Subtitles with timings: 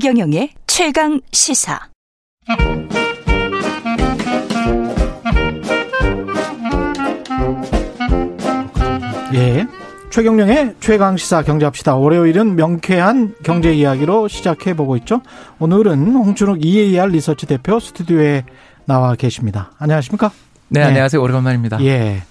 [0.00, 1.80] 최경영의 최강 시사.
[9.34, 9.66] 예.
[10.10, 11.96] 최경령의 최강시사 경제합시다.
[11.96, 15.20] 월요일은 명쾌한 경제 이야기로 시작해 보고 있죠.
[15.58, 18.44] 오늘은 홍춘욱 EAR 리서치 대표 스튜디오에
[18.84, 19.72] 나와 계십니다.
[19.78, 20.30] 안녕하십니까?
[20.68, 20.86] 네, 네.
[20.86, 21.20] 안녕하세요.
[21.20, 21.82] 오래간만입니다.
[21.82, 22.22] 예.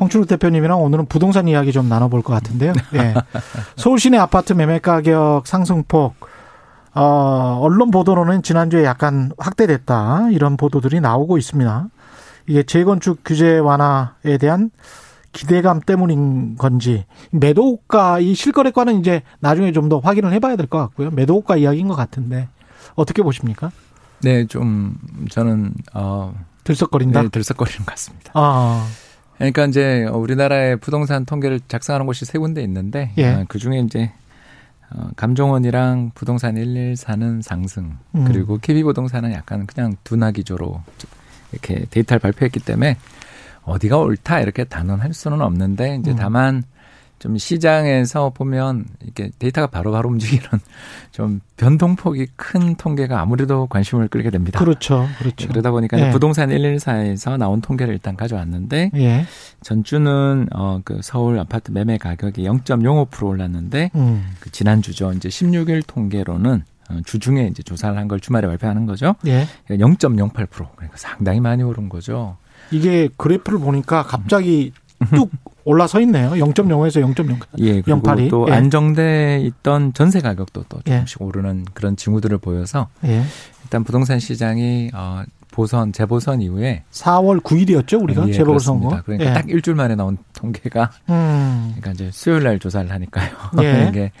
[0.00, 2.72] 홍춘욱 대표님이랑 오늘은 부동산 이야기 좀 나눠볼 것 같은데요.
[2.94, 3.12] 예.
[3.76, 6.14] 서울 시내 아파트 매매 가격 상승폭,
[6.96, 10.30] 어, 언론 보도로는 지난주에 약간 확대됐다.
[10.30, 11.88] 이런 보도들이 나오고 있습니다.
[12.48, 14.70] 이게 재건축 규제 완화에 대한
[15.32, 21.10] 기대감 때문인 건지 매도가 이 실거래가는 이제 나중에 좀 더 확인을 해봐야 될 것 같고요.
[21.10, 22.48] 매도가 이야기인 것 같은데
[22.94, 23.70] 어떻게 보십니까?
[24.22, 24.96] 네, 좀
[25.30, 26.32] 저는 어
[26.64, 27.22] 들썩거린다.
[27.22, 28.30] 네, 들썩거리는 것 같습니다.
[28.34, 28.86] 아.
[29.36, 33.34] 그러니까 이제 우리나라의 부동산 통계를 작성하는 곳이 세 군데 있는데 예.
[33.34, 34.12] 어, 그 중에 이제
[34.90, 38.24] 어, 감정원이랑 부동산 114는 상승 음.
[38.26, 40.80] 그리고 KB 부동산은 약간 그냥 둔화 기조로
[41.52, 42.96] 이렇게 데이터를 발표했기 때문에
[43.64, 46.16] 어디가 옳다 이렇게 단언할 수는 없는데 이제 음.
[46.16, 46.62] 다만
[47.18, 50.44] 좀 시장에서 보면 이렇게 데이터가 바로 바로 움직이는
[51.12, 54.58] 좀 변동폭이 큰 통계가 아무래도 관심을 끌게 됩니다.
[54.58, 55.08] 그렇죠.
[55.18, 55.48] 그렇죠.
[55.48, 56.10] 그러다 보니까 예.
[56.10, 59.26] 부동산 114에서 나온 통계를 일단 가져왔는데 예.
[59.62, 64.26] 전주는 어그 서울 아파트 매매 가격이 0.05% 올랐는데 음.
[64.40, 65.12] 그 지난주죠.
[65.14, 69.16] 이제 16일 통계로는 어, 주중에 이제 조사를 한 걸 주말에 발표하는 거죠.
[69.26, 69.46] 예.
[69.68, 72.36] 0.08% 그러니까 상당히 많이 오른 거죠.
[72.70, 74.72] 이게 그래프를 보니까 갑자기
[75.14, 75.30] 뚝
[75.64, 76.30] 올라서 있네요.
[76.30, 77.38] 0.05에서 0.0.
[77.58, 78.30] 예, 그리고 0.82?
[78.30, 78.52] 또 예.
[78.52, 80.92] 안정돼 있던 전세 가격도 또 예.
[80.92, 83.22] 조금씩 오르는 그런 징후들을 보여서 예.
[83.64, 88.88] 일단 부동산 시장이 어 보선 재보선 이후에 4월 9일이었죠, 우리가 예, 재보궐선거.
[88.88, 89.02] 그렇습니다.
[89.02, 89.34] 그러니까 예.
[89.34, 91.72] 딱 일주일 만에 나온 통계가 음.
[91.76, 93.30] 그러니까 이제 수요일 날 조사를 하니까요.
[93.62, 93.88] 예.
[93.90, 94.12] 이게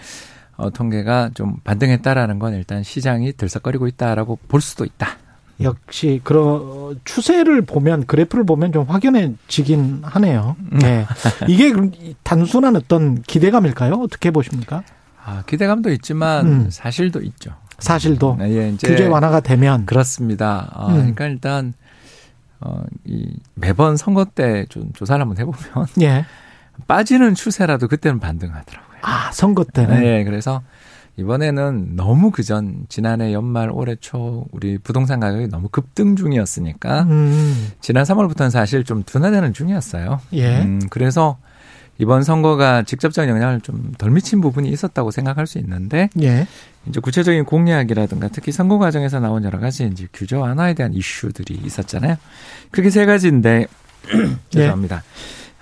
[0.56, 5.18] 어, 통계가 좀 반등했다라는 건 일단 시장이 들썩거리고 있다라고 볼 수도 있다.
[5.60, 10.56] 역시 그런 추세를 보면 그래프를 보면 좀 확연해지긴 하네요.
[10.72, 10.78] 음.
[10.78, 11.06] 네.
[11.48, 11.72] 이게
[12.22, 13.94] 단순한 어떤 기대감일까요?
[13.94, 14.82] 어떻게 보십니까?
[15.24, 16.70] 아, 기대감도 있지만 음.
[16.70, 17.52] 사실도 있죠.
[17.78, 20.70] 사실도 네, 예, 이제 규제 완화가 되면 그렇습니다.
[20.74, 20.94] 어, 음.
[20.94, 21.72] 그러니까 일단
[22.60, 26.24] 어, 이 매번 선거 때 좀 조사를 한번 해보면 예.
[26.86, 28.96] 빠지는 추세라도 그때는 반등하더라고요.
[29.02, 30.62] 아 선거 때는 네, 그래서
[31.18, 37.72] 이번에는 너무 그전 지난해 연말 올해 초 우리 부동산 가격이 너무 급등 중이었으니까 음.
[37.80, 40.20] 지난 3월부터는 사실 좀 둔화되는 중이었어요.
[40.34, 40.60] 예.
[40.60, 41.38] 음, 그래서
[41.98, 46.46] 이번 선거가 직접적인 영향을 좀 덜 미친 부분이 있었다고 생각할 수 있는데 예.
[46.86, 52.16] 이제 구체적인 공약이라든가 특히 선거 과정에서 나온 여러 가지 이제 규제 완화에 대한 이슈들이 있었잖아요.
[52.70, 53.66] 크게 세 가지인데
[54.50, 55.02] 죄송합니다.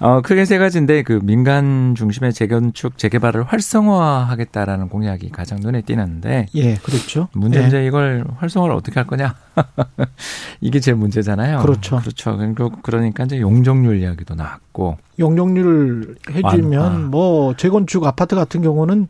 [0.04, 6.74] 어, 크게 세 가지인데 그 민간 중심의 재건축 재개발을 활성화하겠다라는 공약이 가장 눈에 띄는데 예.
[6.74, 7.28] 그렇죠.
[7.32, 7.86] 문제는 예.
[7.86, 9.34] 이걸 활성화를 어떻게 할 거냐
[10.60, 11.60] 이게 제일 문제잖아요.
[11.60, 12.00] 그렇죠.
[12.00, 12.36] 그렇죠.
[12.82, 16.98] 그러니까 이제 용적률 이야기도 나왔고 용적률을 해주면 완화.
[16.98, 19.08] 뭐 재건축 아파트 같은 경우는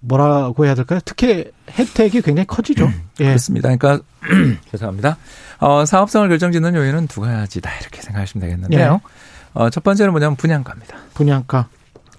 [0.00, 1.00] 뭐라고 해야 될까요?
[1.04, 2.88] 특혜 혜택이 굉장히 커지죠.
[3.20, 3.26] 예.
[3.26, 3.76] 그렇습니다.
[3.76, 4.02] 그러니까
[4.70, 5.18] 죄송합니다.
[5.58, 9.00] 어, 사업성을 결정짓는 요인은 두 가지다 이렇게 생각하시면 되겠는데요.
[9.02, 9.23] 예.
[9.54, 10.96] 어, 첫 번째는 뭐냐면 분양가입니다.
[11.14, 11.68] 분양가.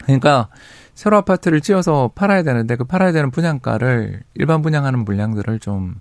[0.03, 0.47] 그러니까
[0.94, 5.96] 새로 아파트를 지어서 팔아야 되는데 그 팔아야 되는 분양가를 일반 분양하는 물량들을 좀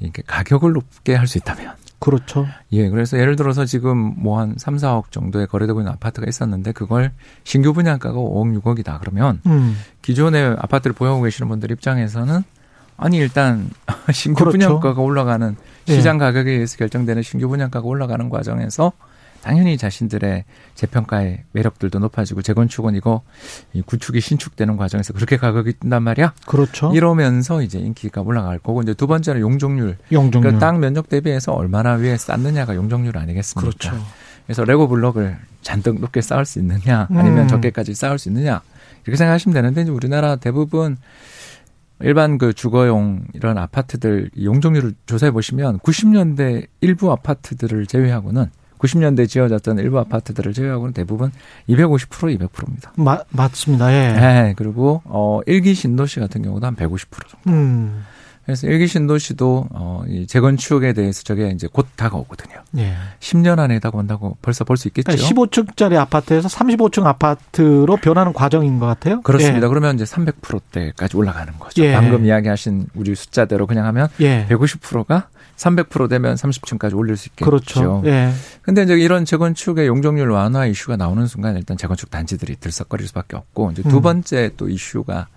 [0.00, 1.74] 이렇게 가격을 높게 할 수 있다면.
[1.98, 2.46] 그렇죠.
[2.72, 7.12] 예, 그래서 예를 들어서 지금 뭐 한 3, 4억 정도에 거래되고 있는 아파트가 있었는데 그걸
[7.44, 9.76] 신규 분양가가 5억, 6억이다 그러면 음.
[10.02, 12.42] 기존의 아파트를 보유하고 계시는 분들 입장에서는
[12.96, 13.70] 아니 일단
[14.12, 14.58] 신규 그렇죠.
[14.58, 15.54] 분양가가 올라가는
[15.88, 15.94] 예.
[15.94, 18.90] 시장 가격에 의해서 결정되는 신규 분양가가 올라가는 과정에서
[19.42, 20.44] 당연히 자신들의
[20.74, 23.22] 재평가의 매력들도 높아지고 재건축은 이거
[23.72, 26.32] 이 구축이 신축되는 과정에서 그렇게 가격이 뜬단 말이야.
[26.46, 26.92] 그렇죠.
[26.94, 29.96] 이러면서 이제 인기가 올라갈 거고 이제 두 번째는 용적률.
[30.12, 30.52] 용적률.
[30.52, 33.68] 그러니까 땅 면적 대비해서 얼마나 위에 쌓느냐가 용적률 아니겠습니까?
[33.68, 34.02] 그렇죠.
[34.46, 37.48] 그래서 레고 블록을 잔뜩 높게 쌓을 수 있느냐 아니면 음.
[37.48, 38.60] 적게까지 쌓을 수 있느냐
[39.04, 40.96] 이렇게 생각하시면 되는데 이제 우리나라 대부분
[42.00, 48.50] 일반 그 주거용 이런 아파트들 용적률을 조사해 보시면 90년대 일부 아파트들을 제외하고는
[48.82, 51.30] 90년대 지어졌던 일부 아파트들을 제외하고는 대부분
[51.68, 52.92] 250% 200%입니다.
[52.96, 53.92] 마, 맞습니다.
[53.92, 54.12] 예.
[54.12, 54.54] 네.
[54.56, 57.38] 그리고 어 일기 신도시 같은 경우도 한 150% 정도.
[57.48, 58.04] 음.
[58.44, 62.56] 그래서 일기 신도시도 어이 재건축에 대해서 저게 이제 곧 다가오거든요.
[62.78, 62.94] 예.
[63.20, 65.12] 10년 안에 다가온다고 벌써 볼 수 있겠죠.
[65.12, 69.20] 그러니까 15층짜리 아파트에서 35층 아파트로 변하는 과정인 것 같아요.
[69.22, 69.66] 그렇습니다.
[69.66, 69.68] 예.
[69.68, 71.84] 그러면 이제 300%대까지 올라가는 거죠.
[71.84, 71.92] 예.
[71.92, 74.44] 방금 이야기하신 우리 숫자대로 그냥 하면 예.
[74.50, 75.28] 150%가
[75.62, 77.44] 300% 되면 30층까지 올릴 수 있겠죠.
[77.50, 78.02] 그렇죠.
[78.06, 78.32] 예.
[78.62, 83.70] 근데 이제 이런 재건축의 용적률 완화 이슈가 나오는 순간 일단 재건축 단지들이 들썩거릴 수밖에 없고
[83.72, 84.02] 이제 두 음.
[84.02, 85.28] 번째 또 이슈가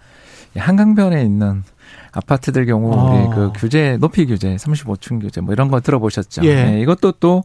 [0.55, 1.63] 한강변에 있는
[2.11, 3.11] 아파트들 경우 어.
[3.11, 6.43] 우리 그 규제 높이 규제 35층 규제 뭐 이런 거 들어보셨죠?
[6.45, 6.65] 예.
[6.65, 7.43] 네, 이것도 또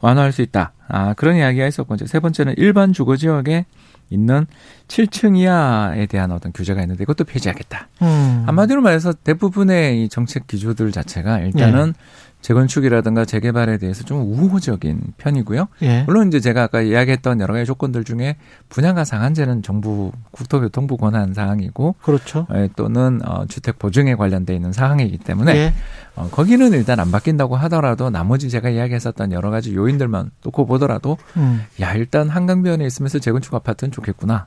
[0.00, 0.72] 완화할 수 있다.
[0.88, 3.66] 아 그런 이야기가 있었고 이제 세 번째는 일반 주거 지역에
[4.10, 4.46] 있는
[4.88, 7.88] 7층 이하에 대한 어떤 규제가 있는데 이것도 폐지하겠다.
[8.02, 8.42] 음.
[8.46, 11.94] 한마디로 말해서 대부분의 이 정책 기조들 자체가 일단은
[12.40, 15.68] 재건축이라든가 재개발에 대해서 좀 우호적인 편이고요.
[15.82, 16.02] 예.
[16.04, 18.36] 물론 이제 제가 아까 이야기했던 여러 가지 조건들 중에
[18.68, 22.46] 분양가 상한제는 정부 국토교통부 권한 사항이고 그렇죠.
[22.54, 25.74] 예, 또는 어, 주택 보증에 관련돼 있는 사항이기 때문에 예.
[26.14, 31.64] 어, 거기는 일단 안 바뀐다고 하더라도 나머지 제가 이야기했었던 여러 가지 요인들만 놓고 보더라도 음.
[31.80, 34.46] 야 일단 한강변에 있으면서 재건축 아파트는 좋겠구나.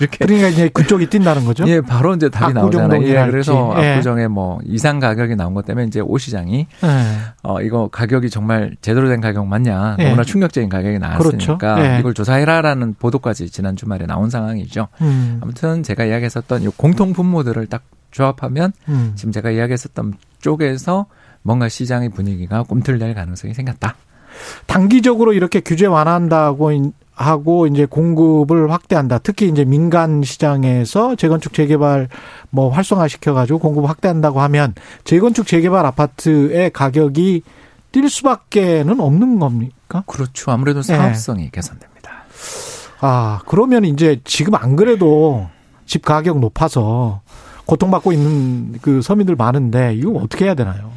[0.00, 1.64] 이렇게 그러니까 이제 그쪽이 뛴다는 거죠.
[1.68, 3.02] 예, 바로 이제 답이 나오잖아요.
[3.04, 3.26] 예.
[3.30, 3.92] 그래서 예.
[3.92, 6.88] 압구정에 뭐 이상 가격이 나온 것 때문에 이제 오 시장이 예.
[7.42, 9.96] 어 이거 가격이 정말 제대로 된 가격 맞냐?
[9.98, 10.04] 예.
[10.04, 11.84] 너무나 충격적인 가격이 나왔으니까 그렇죠.
[11.94, 11.98] 예.
[12.00, 14.88] 이걸 조사해라라는 보도까지 지난 주말에 나온 상황이죠.
[15.00, 15.38] 음.
[15.42, 19.12] 아무튼 제가 이야기했었던 이 공통 분모들을 딱 조합하면 음.
[19.16, 21.06] 지금 제가 이야기했었던 쪽에서
[21.42, 23.96] 뭔가 시장의 분위기가 꿈틀댈 가능성이 생겼다.
[24.66, 29.18] 단기적으로 이렇게 규제 완화한다고 인- 하고 이제 공급을 확대한다.
[29.18, 32.08] 특히 이제 민간 시장에서 재건축 재개발
[32.50, 34.74] 뭐 활성화 시켜 가지고 공급 확대한다고 하면
[35.04, 37.42] 재건축 재개발 아파트의 가격이
[37.92, 40.02] 뛸 수밖에는 없는 겁니까?
[40.06, 40.50] 그렇죠.
[40.50, 40.96] 아무래도 네.
[40.96, 42.10] 사업성이 개선됩니다.
[43.00, 45.46] 아, 그러면 이제 지금 안 그래도
[45.86, 47.20] 집 가격 높아서
[47.66, 50.90] 고통받고 있는 그 서민들 많은데 이거 어떻게 해야 되나요?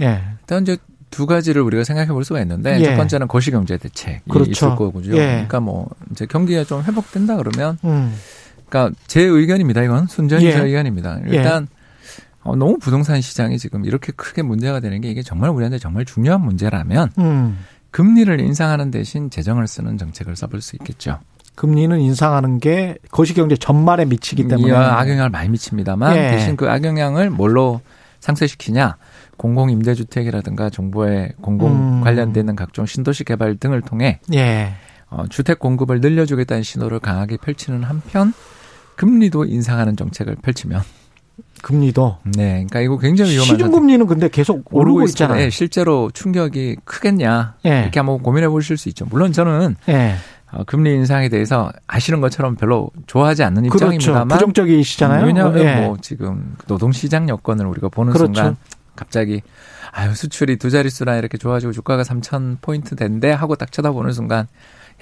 [0.00, 0.20] 예.
[0.40, 0.76] 일단 이제
[1.14, 2.84] 두 가지를 우리가 생각해 볼 수가 있는데 예.
[2.84, 4.50] 첫 번째는 거시경제 대책이 그렇죠.
[4.50, 5.12] 있을 거고요.
[5.12, 5.26] 예.
[5.26, 8.12] 그러니까 뭐 이제 경기가 좀 회복된다 그러면 음.
[8.68, 9.84] 그러니까 제 의견입니다.
[9.84, 10.52] 이건 순전히 예.
[10.52, 11.20] 제 의견입니다.
[11.26, 11.68] 일단
[12.42, 16.40] 어, 너무 부동산 시장이 지금 이렇게 크게 문제가 되는 게 이게 정말 우리한테 정말 중요한
[16.40, 17.58] 문제라면 음.
[17.92, 21.20] 금리를 인상하는 대신 재정을 쓰는 정책을 써볼 수 있겠죠.
[21.54, 26.30] 금리는 인상하는 게 거시경제 전말에 미치기 때문에 이 악영향을 많이 미칩니다만 예.
[26.32, 27.80] 대신 그 악영향을 뭘로
[28.18, 28.96] 상쇄시키냐?
[29.36, 32.00] 공공 임대주택이라든가 정부의 공공 음.
[32.02, 34.74] 관련되는 각종 신도시 개발 등을 통해 예.
[35.10, 38.32] 어, 주택 공급을 늘려주겠다는 신호를 강하게 펼치는 한편
[38.96, 40.82] 금리도 인상하는 정책을 펼치면
[41.62, 45.24] 금리도 네, 그러니까 이거 굉장히 위험한 시중 금리는 근데 계속 오르고 있습니다.
[45.24, 45.44] 있잖아요.
[45.46, 47.82] 예, 실제로 충격이 크겠냐 예.
[47.82, 49.06] 이렇게 한번 고민해 보실 수 있죠.
[49.08, 50.14] 물론 저는 예.
[50.52, 53.86] 어, 금리 인상에 대해서 아시는 것처럼 별로 좋아하지 않는 그렇죠.
[53.86, 55.26] 입장입니다만 부정적이시잖아요.
[55.26, 55.80] 왜냐하면 예.
[55.80, 58.32] 뭐 지금 노동 시장 여건을 우리가 보는 그렇죠.
[58.34, 58.56] 순간
[58.96, 59.42] 갑자기
[59.92, 64.46] 아유 수출이 두 자릿수나 이렇게 좋아지고 주가가 3천 포인트 된대 하고 딱 쳐다보는 순간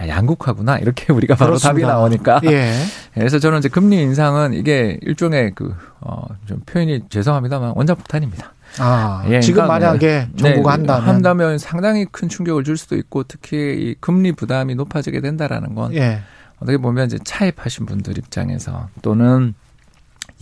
[0.01, 1.89] 야 양극화구나 이렇게 우리가 바로 답이 그렇습니다.
[1.89, 2.73] 나오니까 예.
[3.15, 8.53] 그래서 저는 이제 금리 인상은 이게 일종의 그어좀 표현이 죄송합니다만 원자폭탄입니다.
[8.79, 13.23] 아, 예, 지금 그러니까 만약에 정부가 네, 한다면 한다면 상당히 큰 충격을 줄 수도 있고
[13.25, 16.23] 특히 이 금리 부담이 높아지게 된다라는 건 예.
[16.59, 19.55] 어떻게 보면 이제 차입하신 분들 입장에서 또는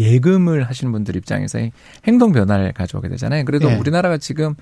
[0.00, 1.72] 예금을 하시는 분들 입장에서의
[2.06, 3.44] 행동 변화를 가져오게 되잖아요.
[3.44, 3.76] 그래도 예.
[3.76, 4.54] 우리나라가 지금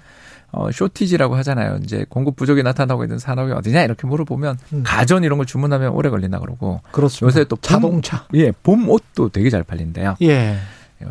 [0.50, 1.78] 어 쇼티지라고 하잖아요.
[1.84, 4.82] 이제 공급 부족이 나타나고 있는 산업이 어디냐 이렇게 물어보면 음.
[4.84, 7.26] 가전 이런 걸 주문하면 오래 걸린다 그러고 그렇습니다.
[7.26, 8.26] 요새 또 봄- 자동차.
[8.34, 10.16] 예, 봄 옷도 되게 잘 팔린대요.
[10.22, 10.56] 예.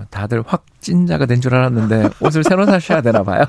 [0.10, 3.44] 다들 확 찐자가 된 줄 알았는데 옷을 새로 사셔야 되나 봐요.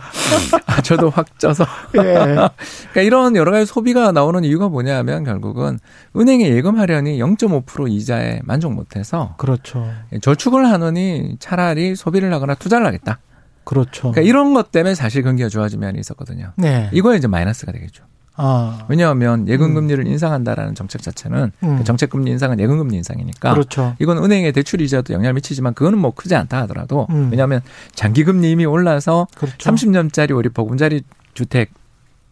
[0.66, 1.64] 아, 저도 확 쪄서.
[1.96, 2.02] 예.
[2.02, 5.78] 그러니까 이런 여러 가지 소비가 나오는 이유가 뭐냐면 결국은
[6.16, 9.90] 은행에 예금하려니 0.5% 이자에 만족 못해서 그렇죠.
[10.20, 13.18] 저축을 하느니 차라리 소비를 하거나 투자를 하겠다.
[13.64, 14.12] 그렇죠.
[14.12, 16.52] 그러니까 이런 것 때문에 사실 경기가 좋아진 면이 있었거든요.
[16.56, 16.88] 네.
[16.92, 18.04] 이거에 이제 마이너스가 되겠죠.
[18.38, 18.86] 아.
[18.88, 21.84] 왜냐하면 예금금리를 인상한다라는 정책 자체는 음.
[21.84, 23.94] 정책금리 인상은 예금금리 인상이니까 그렇죠.
[23.98, 27.28] 이건 은행의 대출 이자도 영향을 미치지만 그거는 뭐 크지 않다 하더라도 음.
[27.30, 27.60] 왜냐하면
[27.94, 29.56] 장기금리 이미 올라서 그렇죠.
[29.58, 31.02] 30년짜리 우리 보금자리
[31.34, 31.72] 주택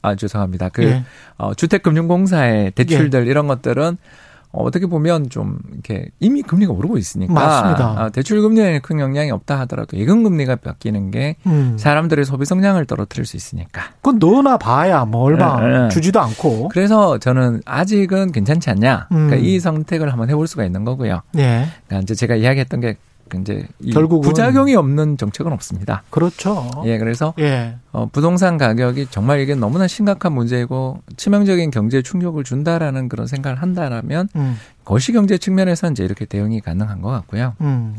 [0.02, 0.68] 아 죄송합니다.
[0.68, 1.04] 그 예.
[1.36, 3.98] 어, 주택금융공사의 대출들 이런 것들은
[4.52, 7.94] 어, 어떻게 보면 좀 이렇게 이미 금리가 오르고 있으니까 맞습니다.
[7.96, 11.76] 아, 대출 금리에 큰 영향이 없다 하더라도 예금 금리가 바뀌는 게 음.
[11.78, 13.82] 사람들의 소비 성장을 떨어뜨릴 수 있으니까.
[13.96, 15.88] 그건 넣어나 봐야 뭐 얼마 예, 예.
[15.88, 16.68] 주지도 않고.
[16.68, 19.06] 그래서 저는 아직은 괜찮지 않냐.
[19.08, 19.44] 그러니까 음.
[19.44, 21.22] 이 선택을 한번 해볼 수가 있는 거고요.
[21.36, 21.66] 예.
[21.86, 22.96] 그러니까 이제 제가 이야기했던 게
[23.40, 26.02] 이제 이 결국은 부작용이 없는 정책은 없습니다.
[26.10, 26.70] 그렇죠.
[26.84, 27.76] 예, 그래서 예.
[27.92, 34.28] 어, 부동산 가격이 정말 이게 너무나 심각한 문제이고 치명적인 경제 충격을 준다라는 그런 생각을 한다라면
[34.36, 34.56] 음.
[34.84, 37.54] 거시경제 측면에서 이제 이렇게 대응이 가능한 것 같고요.
[37.60, 37.96] 음.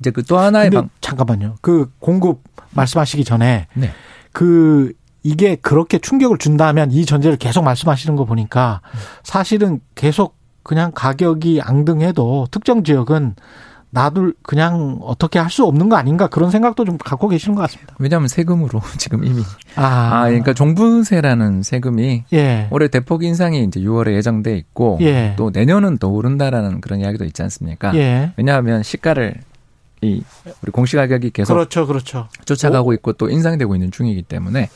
[0.00, 1.56] 이제 그 또 하나의 방, 잠깐만요.
[1.62, 2.42] 그 공급
[2.72, 3.90] 말씀하시기 전에 네.
[4.32, 4.92] 그
[5.22, 8.80] 이게 그렇게 충격을 준다면 이 전제를 계속 말씀하시는 거 보니까
[9.24, 13.36] 사실은 계속 그냥 가격이 앙등해도 특정 지역은
[13.96, 17.94] 놔둘 그냥 어떻게 할 수 없는 거 아닌가 그런 생각도 좀 갖고 계시는 것 같습니다.
[17.98, 19.42] 왜냐하면 세금으로 지금 이미
[19.74, 25.32] 아, 아, 그러니까 종부세라는 세금이 예, 올해 대폭 인상이 이제 6월에 예정돼 있고 예.
[25.38, 27.94] 또 내년은 더 오른다라는 그런 이야기도 있지 않습니까?
[27.94, 29.36] 예, 왜냐하면 시가를
[30.02, 30.22] 이
[30.62, 32.28] 우리 공시 가격이 계속 그렇죠, 그렇죠.
[32.44, 34.68] 쫓아가고 있고 또 인상되고 있는 중이기 때문에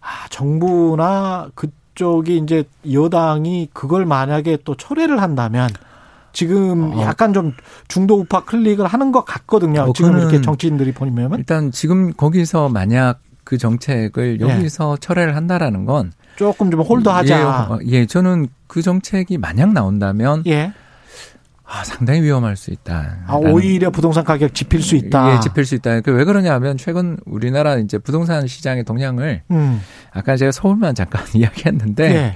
[0.00, 5.68] 아, 정부나 그 쪽이 이제 여당이 그걸 만약에 또 철회를 한다면
[6.34, 7.00] 지금 어.
[7.02, 7.54] 약간 좀
[7.88, 9.80] 중도 우파 클릭을 하는 것 같거든요.
[9.82, 14.44] 어, 지금 이렇게 정치인들이 보면 일단 지금 거기서 만약 그 정책을 네.
[14.46, 17.78] 여기서 철회를 한다라는 건 조금 좀 홀더하자.
[17.86, 20.72] 예, 예, 저는 그 정책이 만약 나온다면 예.
[21.66, 23.18] 아, 상당히 위험할 수 있다.
[23.26, 25.34] 아, 오히려 부동산 가격 짚힐 수 있다.
[25.36, 26.00] 예, 짚힐 수 있다.
[26.02, 29.80] 그 왜 그러냐면 최근 우리나라 이제 부동산 시장의 동향을 음.
[30.12, 32.34] 아까 제가 서울만 잠깐 이야기했는데 예.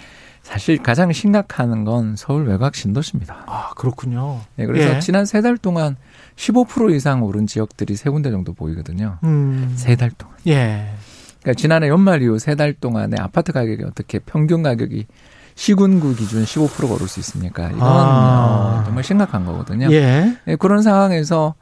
[0.49, 3.45] 사실 가장 심각한 건 서울 외곽 신도시입니다.
[3.47, 4.40] 아, 그렇군요.
[4.57, 5.00] 네, 그래서 예.
[5.00, 5.97] 지난 세 달 동안
[6.37, 9.19] 15% 이상 오른 지역들이 세 군데 정도 보이거든요.
[9.25, 9.73] 음.
[9.76, 10.35] 세달 동안.
[10.47, 10.88] 예.
[11.43, 15.07] 그러니까 지난해 연말 이후 세 달 동안에 아파트 가격이 어떻게 평균 가격이
[15.55, 17.69] 시군구 기준 15%가 오를 수 있습니까?
[17.69, 18.81] 이건 아.
[18.81, 19.88] 어, 정말 심각한 거거든요.
[19.93, 20.35] 예.
[20.47, 21.55] 예, 그런 상황에서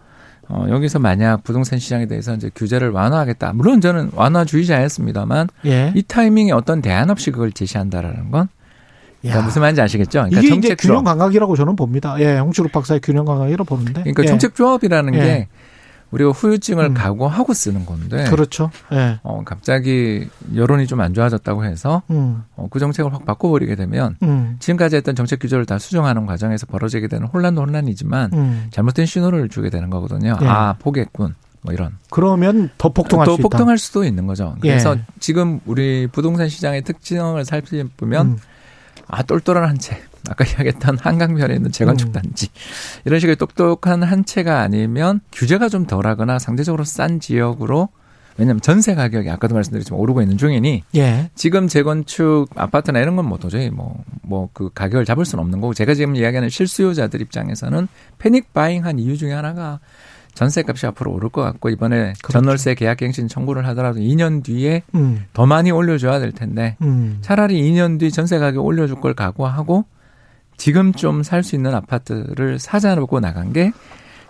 [0.48, 3.52] 어, 여기서 만약 부동산 시장에 대해서 이제 규제를 완화하겠다.
[3.54, 5.92] 물론 저는 완화주의자였습니다만 예.
[5.96, 8.48] 이 타이밍에 어떤 대안 없이 그걸 제시한다라는 건
[9.26, 9.44] 그러니까 야.
[9.44, 10.20] 무슨 말인지 아시겠죠?
[10.20, 11.04] 그러니까 이게 이제 정책 균형.
[11.04, 12.16] 감각이라고 저는 봅니다.
[12.20, 14.00] 예, 홍치록 박사의 균형 감각이라고 보는데.
[14.00, 14.26] 그러니까 예.
[14.28, 15.18] 정책 조합이라는 예.
[15.18, 15.48] 게
[16.12, 16.94] 우리가 후유증을 음.
[16.94, 18.70] 각오하고 쓰는 건데 그렇죠.
[18.92, 19.18] 예.
[19.24, 22.44] 어, 갑자기 여론이 좀 안 좋아졌다고 해서 음.
[22.54, 24.56] 어, 그 정책을 확 바꿔버리게 되면 음.
[24.60, 28.66] 지금까지 했던 정책 규제를 다 수정하는 과정에서 벌어지게 되는 혼란도 혼란이지만 음.
[28.70, 30.38] 잘못된 신호를 주게 되는 거거든요.
[30.40, 30.46] 예.
[30.46, 31.34] 아 포기했군.
[31.62, 31.94] 뭐 이런.
[32.10, 33.36] 그러면 더수 있다.
[33.42, 34.54] 폭등할 수도 있는 거죠.
[34.60, 35.02] 그래서 예.
[35.18, 38.36] 지금 우리 부동산 시장의 특징을 살펴보면 음.
[39.08, 40.00] 아 똘똘한 한 채.
[40.28, 42.12] 아까 이야기했던 한강변에 있는 재건축 음.
[42.12, 42.48] 단지
[43.04, 47.88] 이런 식의 똑똑한 한 채가 아니면 규제가 좀 덜하거나 상대적으로 싼 지역으로
[48.36, 51.30] 왜냐하면 전세 가격이 아까도 말씀드렸지만 오르고 있는 중이니 예.
[51.36, 55.72] 지금 재건축 아파트나 이런 건 뭐 도저히 뭐 뭐 그 가격을 잡을 수는 없는 거고
[55.74, 57.86] 제가 지금 이야기하는 실수요자들 입장에서는
[58.18, 59.78] 패닉 바잉한 이유 중에 하나가
[60.36, 62.32] 전세값이 앞으로 오를 것 같고 이번에 그렇죠.
[62.38, 65.24] 전월세 계약갱신 청구를 하더라도 2년 뒤에 음.
[65.32, 67.18] 더 많이 올려줘야 될 텐데 음.
[67.22, 69.84] 차라리 2년 뒤 전세 가격 올려줄 걸 각오하고
[70.58, 73.72] 지금 좀 살 수 있는 아파트를 사자놓고 나간 게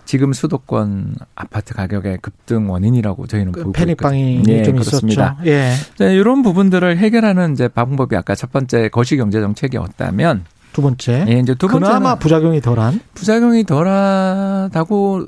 [0.05, 4.55] 지금 수도권 아파트 가격의 급등 원인이라고 저희는 보고 그 패닉방이 있거든요.
[4.57, 5.37] 예, 좀 그렇습니다.
[5.43, 5.51] 있었죠.
[5.51, 5.73] 예.
[5.99, 11.25] 네, 이런 부분들을 해결하는 이제 방법이 아까 첫 번째 거시경제 정책이었다면 두 번째.
[11.29, 13.01] 예, 이제 두 번째는 그나마 부작용이 덜한.
[13.15, 15.27] 부작용이 덜하다고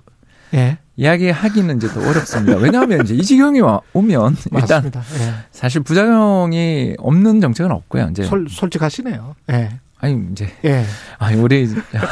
[0.55, 0.78] 예.
[0.97, 2.57] 이야기하기는 이제 더 어렵습니다.
[2.59, 5.00] 왜냐하면 이제 이 지경이 와- 오면 일단 맞습니다.
[5.21, 5.35] 예.
[5.52, 8.09] 사실 부작용이 없는 정책은 없고요.
[8.11, 9.35] 이제 솔, 솔직하시네요.
[9.52, 9.71] 예.
[10.00, 10.85] 아니 이제 예.
[11.19, 11.69] 아니 우리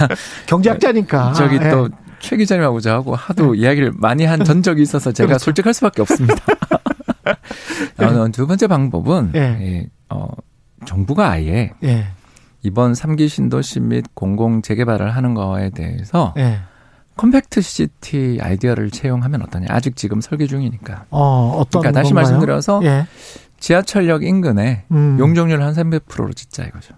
[0.46, 1.32] 경제학자니까.
[1.34, 1.70] 저기 예.
[1.70, 5.44] 또 최 기자님하고 저하고 하도 이야기를 많이 한 전적이 있어서 제가 그렇죠.
[5.44, 6.34] 솔직할 수밖에 없습니다.
[7.98, 9.40] 어, 두 번째 방법은 예.
[9.40, 10.28] 예, 어,
[10.84, 12.06] 정부가 아예 예.
[12.62, 16.58] 이번 3기 신도시 및 공공 재개발을 하는 거에 대해서 예.
[17.16, 19.66] compact city 아이디어를 채용하면 어떠냐.
[19.70, 21.06] 아직 지금 설계 중이니까.
[21.10, 22.24] 어, 어떤 그러니까 다시 건가요?
[22.24, 23.06] 말씀드려서 예.
[23.58, 25.16] 지하철역 인근에 음.
[25.18, 26.94] 용적률 한 300%로 짓자 이거죠.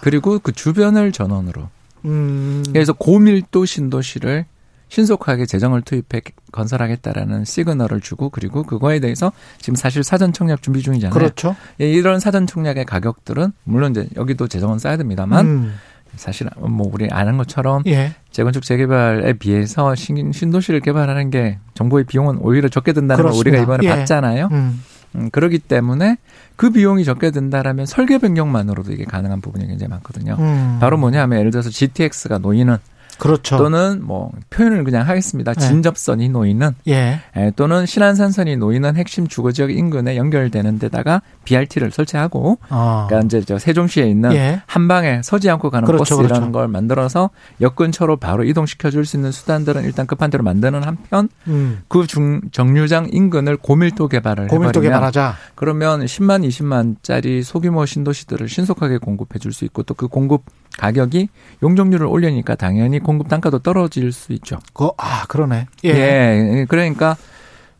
[0.00, 1.68] 그리고 그 주변을 전원으로.
[2.06, 2.62] 음.
[2.72, 4.46] 그래서 고밀도 신도시를
[4.88, 6.22] 신속하게 재정을 투입해
[6.52, 11.12] 건설하겠다라는 시그널을 주고 그리고 그거에 대해서 지금 사실 사전 청약 준비 중이잖아요.
[11.12, 11.56] 그렇죠.
[11.80, 15.74] 예, 이런 사전 청약의 가격들은 물론 이제 여기도 재정은 써야 됩니다만 음.
[16.16, 18.12] 사실 뭐 우리 아는 것처럼 예.
[18.30, 23.58] 재건축 재개발에 비해서 신, 신도시를 개발하는 게 정부의 비용은 오히려 적게 든다는 걸 그렇습니다.
[23.58, 23.96] 우리가 이번에 예.
[23.96, 24.48] 봤잖아요.
[24.52, 24.82] 음.
[25.16, 26.16] 음, 그렇기 때문에
[26.56, 30.36] 그 비용이 적게 든다라면 설계 변경만으로도 이게 가능한 부분이 굉장히 많거든요.
[30.38, 30.78] 음.
[30.80, 32.76] 바로 뭐냐면 예를 들어서 GTX가 놓이는
[33.18, 33.56] 그렇죠.
[33.56, 35.54] 또는 뭐 표현을 그냥 하겠습니다.
[35.54, 35.60] 네.
[35.66, 37.20] 진접선이 놓이는 예.
[37.36, 43.06] 예, 또는 신안산선이 놓이는 핵심 주거 지역 인근에 연결되는 데다가 BRT를 설치하고 어.
[43.08, 44.62] 그러니까 이제 저 세종시에 있는 예.
[44.66, 46.52] 한 방에 서지 않고 가는 그렇죠, 버스라는 그렇죠.
[46.52, 47.30] 걸 만들어서
[47.60, 51.82] 역 근처로 바로 이동시켜 줄 수 있는 수단들은 일단 급한 대로 만드는 한편 음.
[51.88, 55.34] 그중 정류장 인근을 고밀도 개발을 고밀도 개발하자.
[55.54, 60.42] 그러면 10만 20만짜리 소규모 신도시들을 신속하게 공급해 줄 수 있고 또 그 공급
[60.78, 61.28] 가격이
[61.62, 64.58] 용적률을 올리니까 당연히 공급 단가도 떨어질 수 있죠.
[64.72, 65.66] 그, 아, 그러네.
[65.84, 65.88] 예.
[65.90, 66.66] 예.
[66.68, 67.16] 그러니까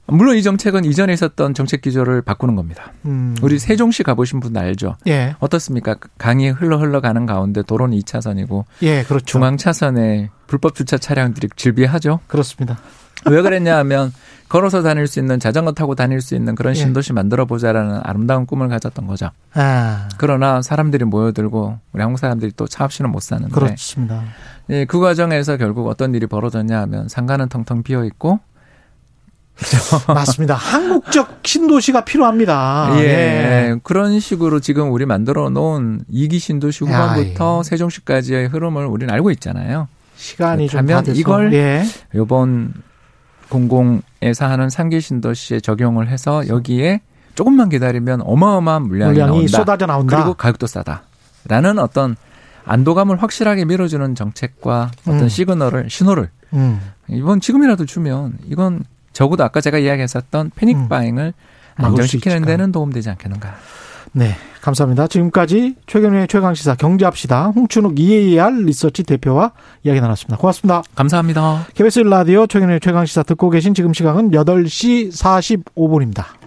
[0.07, 2.93] 물론 이 정책은 이전에 있었던 정책 기조를 바꾸는 겁니다.
[3.07, 3.35] 음.
[3.41, 4.97] 우리 세종시 가보신 분 알죠?
[5.07, 5.35] 예.
[5.41, 5.97] 어떻습니까?
[6.19, 9.25] 강이 흘러 흘러가는 가운데 도로는 2차선이고 예, 그렇죠.
[9.25, 12.21] 중앙 차선에 불법 주차 차량들이 질비하죠.
[12.27, 12.79] 그렇습니다.
[13.31, 14.13] 왜 그랬냐 하면
[14.49, 16.75] 걸어서 다닐 수 있는 자전거 타고 다닐 수 있는 그런 예.
[16.79, 19.31] 신도시 만들어 보자라는 아름다운 꿈을 가졌던 거죠.
[19.55, 20.09] 아.
[20.19, 24.23] 그러나 사람들이 모여들고 우리 한국 사람들이 또 차 없이는 못 사는데 그렇습니다.
[24.71, 28.39] 예, 그 과정에서 결국 어떤 일이 벌어졌냐 하면 상가는 텅텅 비어 있고
[30.09, 30.55] 맞습니다.
[30.55, 32.91] 한국적 신도시가 필요합니다.
[32.99, 37.63] 예, 그런 식으로 지금 우리 만들어 놓은 이기 신도시 후반부터 야, 예.
[37.63, 39.87] 세종시까지의 흐름을 우리는 알고 있잖아요.
[40.17, 41.17] 시간이 좀 그렇다면.
[41.17, 41.85] 이걸 예.
[42.15, 42.73] 요번
[43.49, 47.01] 공공에서 하는 상계 신도 시에 적용을 해서 여기에
[47.35, 49.59] 조금만 기다리면 어마어마한 물량이, 물량이 나온다.
[49.59, 50.17] 쏟아져 나온다.
[50.17, 52.17] 그리고 가격도 싸다라는 어떤
[52.65, 55.29] 안도감을 확실하게 밀어주는 정책과 어떤 음.
[55.29, 56.81] 시그널을 신호를 음.
[57.09, 60.89] 이번 지금이라도 주면 이건 적어도 아까 제가 이야기했었던 패닉 음.
[60.89, 61.35] 바잉을
[61.77, 62.43] 안정시키는?
[62.43, 63.57] 데는 도움되지 않겠는가.
[64.17, 64.31] 네,
[64.61, 65.09] 감사합니다.
[65.09, 67.49] 지금까지 최경영의 최강시사 경제합시다.
[67.49, 69.51] 홍춘욱 EAR 리서치 대표와
[69.83, 70.37] 이야기 나눴습니다.
[70.37, 70.83] 고맙습니다.
[70.95, 71.67] 감사합니다.
[71.75, 76.44] KBS 라디오 최경영의 최강시사 듣고 계신 지금 시각은 8시 45분입니다.